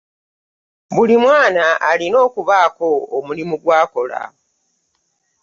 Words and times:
Buli 0.95 1.15
mwana 1.23 1.65
alina 1.89 2.17
okubaako 2.27 2.87
omulimu 3.17 3.55
gw'akola. 3.63 4.21